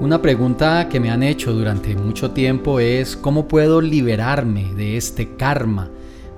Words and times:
Una 0.00 0.20
pregunta 0.20 0.88
que 0.88 0.98
me 0.98 1.10
han 1.10 1.22
hecho 1.22 1.52
durante 1.52 1.94
mucho 1.94 2.32
tiempo 2.32 2.80
es 2.80 3.16
cómo 3.16 3.46
puedo 3.46 3.80
liberarme 3.80 4.74
de 4.74 4.96
este 4.96 5.36
karma, 5.36 5.88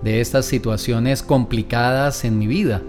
de 0.03 0.21
estas 0.21 0.45
situaciones 0.45 1.22
complicadas 1.22 2.24
en 2.24 2.38
mi 2.38 2.46
vida. 2.46 2.82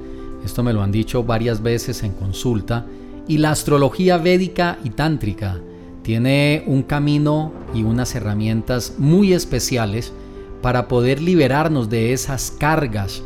Esto 0.43 0.63
me 0.63 0.73
lo 0.73 0.83
han 0.83 0.91
dicho 0.91 1.23
varias 1.23 1.63
veces 1.63 2.03
en 2.03 2.11
consulta 2.11 2.85
y 3.27 3.37
la 3.37 3.51
astrología 3.51 4.17
védica 4.17 4.77
y 4.83 4.89
tántrica 4.89 5.59
tiene 6.03 6.63
un 6.67 6.83
camino 6.83 7.51
y 7.73 7.83
unas 7.83 8.13
herramientas 8.15 8.95
muy 8.97 9.33
especiales 9.33 10.13
para 10.61 10.87
poder 10.87 11.21
liberarnos 11.21 11.89
de 11.89 12.13
esas 12.13 12.51
cargas, 12.51 13.23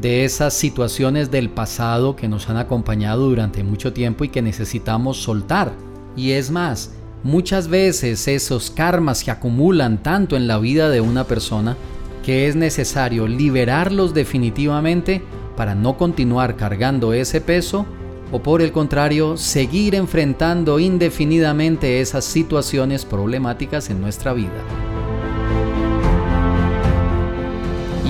de 0.00 0.24
esas 0.24 0.54
situaciones 0.54 1.30
del 1.30 1.50
pasado 1.50 2.16
que 2.16 2.28
nos 2.28 2.48
han 2.48 2.56
acompañado 2.56 3.28
durante 3.28 3.62
mucho 3.62 3.92
tiempo 3.92 4.24
y 4.24 4.28
que 4.28 4.42
necesitamos 4.42 5.22
soltar. 5.22 5.87
Y 6.18 6.32
es 6.32 6.50
más, 6.50 6.90
muchas 7.22 7.68
veces 7.68 8.26
esos 8.26 8.72
karmas 8.72 9.18
se 9.18 9.30
acumulan 9.30 10.02
tanto 10.02 10.34
en 10.34 10.48
la 10.48 10.58
vida 10.58 10.90
de 10.90 11.00
una 11.00 11.22
persona 11.22 11.76
que 12.24 12.48
es 12.48 12.56
necesario 12.56 13.28
liberarlos 13.28 14.14
definitivamente 14.14 15.22
para 15.56 15.76
no 15.76 15.96
continuar 15.96 16.56
cargando 16.56 17.12
ese 17.12 17.40
peso 17.40 17.86
o 18.32 18.42
por 18.42 18.62
el 18.62 18.72
contrario 18.72 19.36
seguir 19.36 19.94
enfrentando 19.94 20.80
indefinidamente 20.80 22.00
esas 22.00 22.24
situaciones 22.24 23.04
problemáticas 23.04 23.88
en 23.88 24.00
nuestra 24.00 24.32
vida. 24.32 24.64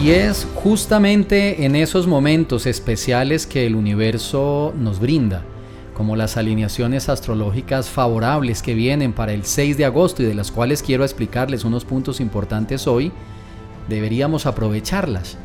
Y 0.02 0.13
es 0.13 0.47
justamente 0.55 1.66
en 1.66 1.77
esos 1.77 2.07
momentos 2.07 2.65
especiales 2.65 3.47
que 3.47 3.66
el 3.66 3.77
universo 3.77 4.73
nos 4.79 4.99
brinda, 4.99 5.45
como 5.98 6.15
las 6.15 6.37
alineaciones 6.37 7.09
astrológicas 7.09 7.91
favorables 7.91 8.62
que 8.62 8.73
vienen 8.73 9.12
para 9.12 9.33
el 9.33 9.45
6 9.45 9.77
de 9.77 9.84
agosto 9.84 10.23
y 10.23 10.27
de 10.27 10.34
las 10.34 10.52
cuales 10.52 10.80
quiero 10.80 11.02
explicarles 11.02 11.65
unos 11.65 11.84
puntos 11.84 12.21
importantes 12.21 12.87
hoy, 12.87 13.10
deberíamos 13.88 14.46
aprovecharlas. 14.46 15.37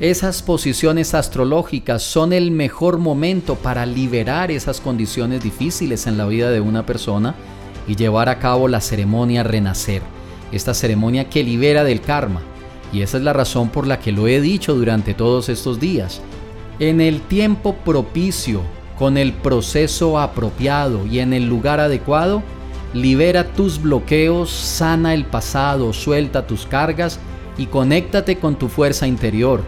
Esas 0.00 0.42
posiciones 0.42 1.12
astrológicas 1.12 2.02
son 2.02 2.32
el 2.32 2.50
mejor 2.50 2.96
momento 2.96 3.56
para 3.56 3.84
liberar 3.84 4.50
esas 4.50 4.80
condiciones 4.80 5.42
difíciles 5.42 6.06
en 6.06 6.16
la 6.16 6.26
vida 6.26 6.50
de 6.50 6.62
una 6.62 6.86
persona 6.86 7.34
y 7.86 7.94
llevar 7.94 8.30
a 8.30 8.38
cabo 8.38 8.66
la 8.66 8.80
ceremonia 8.80 9.42
renacer, 9.42 10.00
esta 10.52 10.72
ceremonia 10.72 11.28
que 11.28 11.44
libera 11.44 11.84
del 11.84 12.00
karma, 12.00 12.40
y 12.94 13.02
esa 13.02 13.18
es 13.18 13.24
la 13.24 13.34
razón 13.34 13.68
por 13.68 13.86
la 13.86 14.00
que 14.00 14.12
lo 14.12 14.26
he 14.26 14.40
dicho 14.40 14.74
durante 14.74 15.12
todos 15.12 15.50
estos 15.50 15.78
días. 15.78 16.22
En 16.78 17.02
el 17.02 17.20
tiempo 17.20 17.74
propicio, 17.74 18.62
con 18.98 19.16
el 19.16 19.32
proceso 19.32 20.18
apropiado 20.18 21.06
y 21.06 21.20
en 21.20 21.32
el 21.32 21.48
lugar 21.48 21.80
adecuado, 21.80 22.42
libera 22.92 23.52
tus 23.52 23.80
bloqueos, 23.80 24.50
sana 24.50 25.14
el 25.14 25.24
pasado, 25.24 25.92
suelta 25.92 26.46
tus 26.46 26.66
cargas 26.66 27.20
y 27.56 27.66
conéctate 27.66 28.38
con 28.38 28.56
tu 28.56 28.68
fuerza 28.68 29.06
interior. 29.06 29.62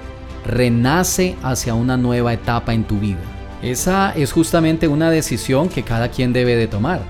Renace 0.45 1.37
hacia 1.43 1.75
una 1.75 1.97
nueva 1.97 2.33
etapa 2.33 2.75
en 2.75 2.85
tu 2.85 2.99
vida. 2.99 3.21
Esa 3.63 4.13
es 4.13 4.33
justamente 4.33 4.89
una 4.89 5.11
decisión 5.11 5.69
que 5.69 5.83
cada 5.83 6.11
quien 6.11 6.33
debe 6.33 6.57
de 6.57 6.67
tomar. 6.67 7.03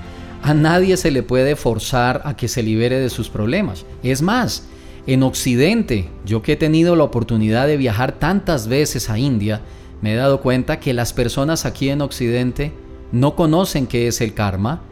A 0.42 0.52
nadie 0.52 0.96
se 0.96 1.10
le 1.10 1.22
puede 1.22 1.54
forzar 1.54 2.22
a 2.24 2.34
que 2.34 2.48
se 2.48 2.62
libere 2.62 2.98
de 2.98 3.10
sus 3.10 3.28
problemas. 3.28 3.84
Es 4.02 4.20
más, 4.20 4.66
en 5.06 5.22
Occidente, 5.22 6.08
yo 6.26 6.42
que 6.42 6.52
he 6.52 6.56
tenido 6.56 6.96
la 6.96 7.04
oportunidad 7.04 7.66
de 7.66 7.76
viajar 7.76 8.12
tantas 8.12 8.66
veces 8.66 9.10
a 9.10 9.18
India, 9.18 9.60
me 10.02 10.12
he 10.12 10.16
dado 10.16 10.40
cuenta 10.40 10.80
que 10.80 10.92
las 10.92 11.12
personas 11.12 11.66
aquí 11.66 11.90
en 11.90 12.00
Occidente 12.00 12.72
no 13.12 13.34
conocen 13.36 13.86
qué 13.86 14.06
es 14.06 14.20
el 14.20 14.34
karma, 14.34 14.82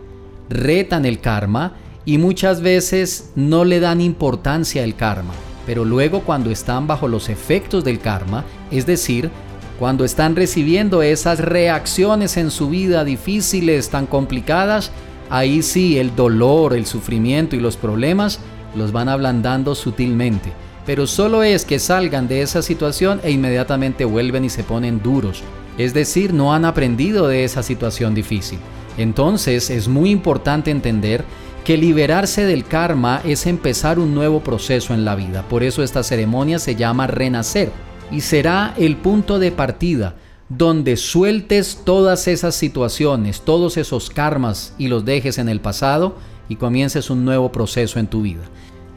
retan 0.48 1.04
el 1.04 1.20
karma 1.20 1.74
y 2.04 2.18
muchas 2.18 2.60
veces 2.60 3.32
no 3.34 3.64
le 3.64 3.80
dan 3.80 4.00
importancia 4.00 4.82
al 4.82 4.96
karma. 4.96 5.34
Pero 5.66 5.84
luego 5.84 6.20
cuando 6.20 6.50
están 6.50 6.86
bajo 6.86 7.08
los 7.08 7.28
efectos 7.28 7.84
del 7.84 8.00
karma, 8.00 8.44
es 8.70 8.86
decir, 8.86 9.30
cuando 9.78 10.04
están 10.04 10.34
recibiendo 10.34 11.02
esas 11.02 11.38
reacciones 11.38 12.36
en 12.36 12.50
su 12.50 12.68
vida 12.68 13.04
difíciles, 13.04 13.90
tan 13.90 14.06
complicadas, 14.06 14.90
ahí 15.30 15.62
sí 15.62 15.98
el 15.98 16.16
dolor, 16.16 16.74
el 16.74 16.86
sufrimiento 16.86 17.54
y 17.54 17.60
los 17.60 17.76
problemas 17.76 18.40
los 18.74 18.92
van 18.92 19.08
ablandando 19.08 19.74
sutilmente, 19.74 20.52
pero 20.88 21.06
solo 21.06 21.42
es 21.42 21.66
que 21.66 21.78
salgan 21.78 22.28
de 22.28 22.40
esa 22.40 22.62
situación 22.62 23.20
e 23.22 23.30
inmediatamente 23.30 24.06
vuelven 24.06 24.46
y 24.46 24.48
se 24.48 24.64
ponen 24.64 25.02
duros, 25.02 25.42
es 25.76 25.92
decir, 25.92 26.32
no 26.32 26.54
han 26.54 26.64
aprendido 26.64 27.28
de 27.28 27.44
esa 27.44 27.62
situación 27.62 28.14
difícil. 28.14 28.58
Entonces 28.96 29.68
es 29.68 29.86
muy 29.86 30.08
importante 30.08 30.70
entender 30.70 31.26
que 31.62 31.76
liberarse 31.76 32.46
del 32.46 32.64
karma 32.64 33.20
es 33.22 33.44
empezar 33.44 33.98
un 33.98 34.14
nuevo 34.14 34.42
proceso 34.42 34.94
en 34.94 35.04
la 35.04 35.14
vida, 35.14 35.42
por 35.42 35.62
eso 35.62 35.82
esta 35.82 36.02
ceremonia 36.02 36.58
se 36.58 36.74
llama 36.74 37.06
renacer 37.06 37.70
y 38.10 38.22
será 38.22 38.72
el 38.78 38.96
punto 38.96 39.38
de 39.38 39.52
partida 39.52 40.16
donde 40.48 40.96
sueltes 40.96 41.82
todas 41.84 42.26
esas 42.28 42.54
situaciones, 42.54 43.42
todos 43.42 43.76
esos 43.76 44.08
karmas 44.08 44.72
y 44.78 44.88
los 44.88 45.04
dejes 45.04 45.36
en 45.36 45.50
el 45.50 45.60
pasado 45.60 46.16
y 46.48 46.56
comiences 46.56 47.10
un 47.10 47.26
nuevo 47.26 47.52
proceso 47.52 47.98
en 47.98 48.06
tu 48.06 48.22
vida. 48.22 48.44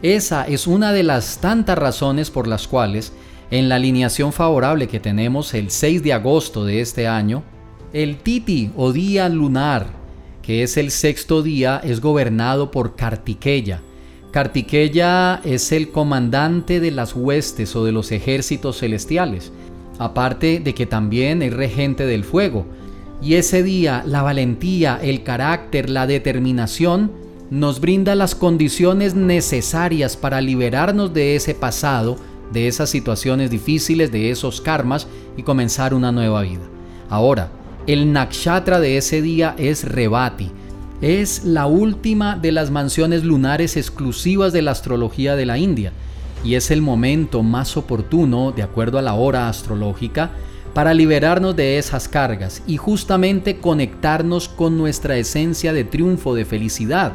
Esa 0.02 0.48
es 0.48 0.66
una 0.66 0.94
de 0.94 1.04
las 1.04 1.38
tantas 1.42 1.78
razones 1.78 2.32
por 2.32 2.48
las 2.48 2.68
cuales 2.68 3.14
en 3.52 3.70
la 3.70 3.76
alineación 3.76 4.34
favorable 4.34 4.88
que 4.88 5.00
tenemos 5.00 5.54
el 5.54 5.70
6 5.70 6.02
de 6.02 6.14
agosto 6.14 6.66
de 6.66 6.82
este 6.82 7.08
año, 7.08 7.44
el 7.94 8.18
Titi 8.18 8.72
o 8.76 8.94
día 8.94 9.30
lunar, 9.30 9.88
que 10.42 10.64
es 10.64 10.78
el 10.78 10.90
sexto 10.90 11.44
día, 11.44 11.80
es 11.84 12.02
gobernado 12.02 12.72
por 12.72 12.96
Kartikeya. 12.96 13.82
Kartikeya 14.32 15.42
es 15.44 15.72
el 15.72 15.92
comandante 15.92 16.80
de 16.80 16.90
las 16.90 17.16
huestes 17.16 17.76
o 17.76 17.86
de 17.86 17.92
los 17.92 18.12
ejércitos 18.12 18.80
celestiales, 18.80 19.52
aparte 20.00 20.62
de 20.62 20.74
que 20.74 20.88
también 20.88 21.44
es 21.44 21.54
regente 21.54 22.08
del 22.08 22.24
fuego. 22.24 22.66
Y 23.22 23.36
ese 23.36 23.62
día 23.62 24.04
la 24.08 24.24
valentía, 24.24 25.00
el 25.00 25.22
carácter, 25.22 25.92
la 25.92 26.08
determinación 26.08 27.21
nos 27.52 27.82
brinda 27.82 28.16
las 28.16 28.34
condiciones 28.34 29.14
necesarias 29.14 30.16
para 30.16 30.40
liberarnos 30.40 31.14
de 31.14 31.36
ese 31.36 31.54
pasado, 31.54 32.16
de 32.54 32.70
esas 32.70 32.90
situaciones 32.90 33.52
difíciles, 33.52 34.10
de 34.10 34.32
esos 34.32 34.62
karmas 34.62 35.06
y 35.36 35.44
comenzar 35.44 35.94
una 35.94 36.14
nueva 36.14 36.44
vida. 36.44 36.62
Ahora, 37.10 37.52
el 37.88 38.14
nakshatra 38.14 38.80
de 38.80 38.96
ese 38.96 39.22
día 39.22 39.54
es 39.58 39.84
Rebati. 39.84 40.50
Es 41.02 41.44
la 41.44 41.66
última 41.66 42.38
de 42.38 42.54
las 42.54 42.72
mansiones 42.72 43.26
lunares 43.26 43.76
exclusivas 43.76 44.54
de 44.54 44.62
la 44.62 44.72
astrología 44.72 45.36
de 45.36 45.46
la 45.46 45.58
India 45.58 45.92
y 46.46 46.56
es 46.56 46.72
el 46.72 46.82
momento 46.82 47.44
más 47.44 47.76
oportuno, 47.76 48.54
de 48.54 48.64
acuerdo 48.64 48.98
a 48.98 49.02
la 49.02 49.14
hora 49.16 49.50
astrológica, 49.50 50.32
para 50.74 50.94
liberarnos 50.94 51.54
de 51.58 51.78
esas 51.78 52.08
cargas 52.08 52.64
y 52.66 52.78
justamente 52.78 53.58
conectarnos 53.58 54.48
con 54.48 54.78
nuestra 54.78 55.18
esencia 55.18 55.74
de 55.74 55.84
triunfo, 55.84 56.34
de 56.34 56.46
felicidad, 56.46 57.12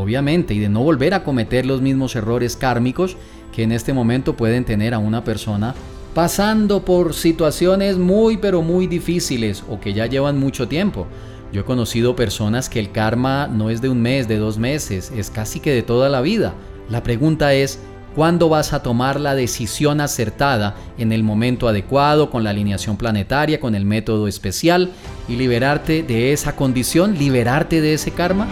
obviamente, 0.00 0.54
y 0.54 0.58
de 0.58 0.68
no 0.68 0.82
volver 0.82 1.14
a 1.14 1.24
cometer 1.24 1.66
los 1.66 1.80
mismos 1.80 2.16
errores 2.16 2.56
kármicos 2.56 3.16
que 3.54 3.62
en 3.62 3.72
este 3.72 3.92
momento 3.92 4.36
pueden 4.36 4.64
tener 4.64 4.94
a 4.94 4.98
una 4.98 5.24
persona 5.24 5.74
pasando 6.14 6.82
por 6.82 7.12
situaciones 7.12 7.98
muy 7.98 8.38
pero 8.38 8.62
muy 8.62 8.86
difíciles 8.86 9.62
o 9.68 9.78
que 9.80 9.92
ya 9.92 10.06
llevan 10.06 10.38
mucho 10.38 10.66
tiempo. 10.66 11.06
Yo 11.52 11.60
he 11.60 11.64
conocido 11.64 12.16
personas 12.16 12.68
que 12.68 12.80
el 12.80 12.90
karma 12.90 13.48
no 13.48 13.70
es 13.70 13.80
de 13.80 13.88
un 13.88 14.00
mes, 14.00 14.26
de 14.26 14.38
dos 14.38 14.58
meses, 14.58 15.12
es 15.14 15.30
casi 15.30 15.60
que 15.60 15.72
de 15.72 15.82
toda 15.82 16.08
la 16.08 16.20
vida. 16.20 16.54
La 16.88 17.02
pregunta 17.02 17.52
es, 17.52 17.78
¿cuándo 18.14 18.48
vas 18.48 18.72
a 18.72 18.82
tomar 18.82 19.20
la 19.20 19.34
decisión 19.34 20.00
acertada 20.00 20.74
en 20.98 21.12
el 21.12 21.22
momento 21.22 21.68
adecuado, 21.68 22.30
con 22.30 22.44
la 22.44 22.50
alineación 22.50 22.96
planetaria, 22.96 23.60
con 23.60 23.74
el 23.74 23.84
método 23.84 24.26
especial 24.26 24.90
y 25.28 25.36
liberarte 25.36 26.02
de 26.02 26.32
esa 26.32 26.56
condición, 26.56 27.18
liberarte 27.18 27.80
de 27.80 27.94
ese 27.94 28.10
karma? 28.10 28.48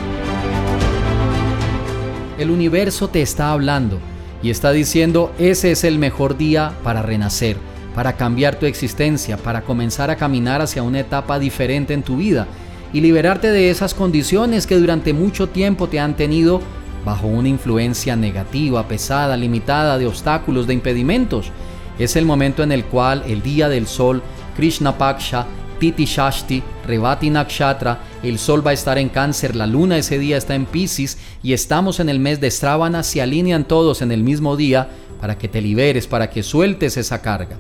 El 2.37 2.51
universo 2.51 3.09
te 3.09 3.23
está 3.23 3.53
hablando 3.53 4.01
y 4.43 4.51
está 4.51 4.73
diciendo 4.73 5.33
ese 5.39 5.71
es 5.71 5.85
el 5.85 5.99
mejor 6.01 6.37
día 6.37 6.73
para 6.83 7.01
renacer, 7.01 7.57
para 7.95 8.15
cambiar 8.15 8.57
tu 8.57 8.67
existencia, 8.67 9.37
para 9.37 9.63
comenzar 9.63 10.11
a 10.11 10.17
caminar 10.17 10.61
hacia 10.61 10.83
una 10.83 11.01
etapa 11.01 11.39
diferente 11.39 11.95
en 11.95 12.03
tu 12.03 12.17
vida 12.17 12.49
y 12.93 13.01
liberarte 13.01 13.53
de 13.53 13.71
esas 13.71 13.95
condiciones 13.95 14.67
que 14.67 14.77
durante 14.77 15.13
mucho 15.13 15.49
tiempo 15.49 15.89
te 15.89 16.01
han 16.01 16.17
tenido 16.17 16.61
bajo 17.05 17.29
una 17.29 17.49
influencia 17.49 18.17
negativa, 18.17 18.89
pesada, 18.89 19.37
limitada 19.37 19.97
de 19.97 20.07
obstáculos, 20.07 20.67
de 20.67 20.75
impedimentos. 20.75 21.53
Es 21.99 22.17
el 22.17 22.25
momento 22.25 22.65
en 22.65 22.73
el 22.73 22.85
cual 22.85 23.23
el 23.29 23.43
día 23.43 23.69
del 23.69 23.87
sol, 23.87 24.23
Krishna 24.57 24.99
Paksha, 24.99 25.47
Titi 25.79 26.05
Shashti, 26.05 26.63
Revati 26.87 27.31
Nakshatra, 27.31 27.99
el 28.23 28.39
sol 28.39 28.67
va 28.67 28.71
a 28.71 28.75
estar 28.75 28.99
en 28.99 29.09
cáncer, 29.09 29.57
la 29.57 29.67
luna 29.67 29.99
ese 29.99 30.19
día 30.19 30.37
está 30.37 30.55
en 30.55 30.67
Pisces 30.67 31.19
y 31.43 31.53
estamos 31.53 32.01
en 32.01 32.09
el 32.09 32.19
mes 32.19 32.41
de 32.41 32.51
Stravana, 32.51 33.03
se 33.03 33.23
alinean 33.23 33.65
todos 33.65 34.03
en 34.03 34.13
el 34.13 34.23
mismo 34.23 34.57
día 34.57 34.89
para 35.21 35.39
que 35.39 35.49
te 35.49 35.61
liberes, 35.61 36.07
para 36.07 36.31
que 36.31 36.43
sueltes 36.43 36.97
esa 36.97 37.23
carga. 37.23 37.57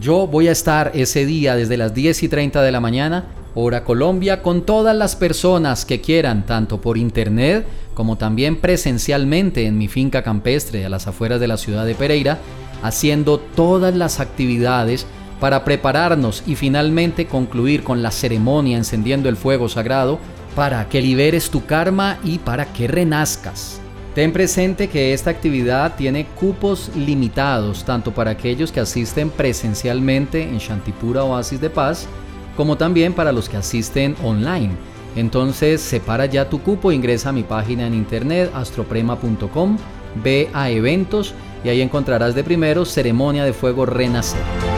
Yo 0.00 0.26
voy 0.26 0.48
a 0.48 0.52
estar 0.52 0.92
ese 0.94 1.26
día 1.26 1.56
desde 1.56 1.76
las 1.76 1.94
10 1.94 2.22
y 2.22 2.28
30 2.28 2.62
de 2.62 2.70
la 2.70 2.80
mañana, 2.80 3.26
hora 3.54 3.82
Colombia, 3.84 4.42
con 4.42 4.62
todas 4.62 4.94
las 4.94 5.16
personas 5.16 5.84
que 5.84 6.00
quieran, 6.00 6.46
tanto 6.46 6.80
por 6.80 6.98
internet 6.98 7.66
como 7.94 8.16
también 8.16 8.60
presencialmente 8.60 9.66
en 9.66 9.76
mi 9.76 9.88
finca 9.88 10.22
campestre 10.22 10.84
a 10.84 10.88
las 10.88 11.08
afueras 11.08 11.40
de 11.40 11.48
la 11.48 11.56
ciudad 11.56 11.84
de 11.84 11.96
Pereira, 11.96 12.38
haciendo 12.82 13.38
todas 13.38 13.96
las 13.96 14.20
actividades 14.20 15.04
para 15.40 15.64
prepararnos 15.64 16.42
y 16.46 16.54
finalmente 16.54 17.26
concluir 17.26 17.82
con 17.84 18.02
la 18.02 18.10
ceremonia 18.10 18.76
encendiendo 18.76 19.28
el 19.28 19.36
fuego 19.36 19.68
sagrado 19.68 20.18
para 20.54 20.88
que 20.88 21.00
liberes 21.00 21.50
tu 21.50 21.64
karma 21.64 22.18
y 22.24 22.38
para 22.38 22.72
que 22.72 22.88
renazcas. 22.88 23.80
Ten 24.14 24.32
presente 24.32 24.88
que 24.88 25.12
esta 25.12 25.30
actividad 25.30 25.94
tiene 25.94 26.26
cupos 26.26 26.90
limitados 26.96 27.84
tanto 27.84 28.12
para 28.12 28.32
aquellos 28.32 28.72
que 28.72 28.80
asisten 28.80 29.30
presencialmente 29.30 30.42
en 30.42 30.58
Shantipura 30.58 31.22
Oasis 31.22 31.60
de 31.60 31.70
Paz 31.70 32.08
como 32.56 32.76
también 32.76 33.12
para 33.12 33.30
los 33.30 33.48
que 33.48 33.56
asisten 33.56 34.16
online. 34.24 34.72
Entonces 35.14 35.80
separa 35.80 36.26
ya 36.26 36.48
tu 36.48 36.60
cupo, 36.60 36.90
ingresa 36.90 37.28
a 37.28 37.32
mi 37.32 37.44
página 37.44 37.86
en 37.86 37.94
internet 37.94 38.50
astroprema.com, 38.52 39.76
ve 40.24 40.50
a 40.52 40.68
eventos 40.70 41.34
y 41.62 41.68
ahí 41.68 41.80
encontrarás 41.80 42.34
de 42.34 42.42
primero 42.42 42.84
ceremonia 42.84 43.44
de 43.44 43.52
fuego 43.52 43.86
renacer. 43.86 44.77